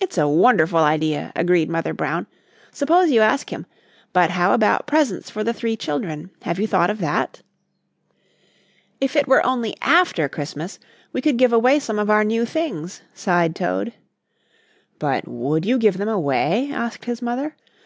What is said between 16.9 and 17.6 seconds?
his mother.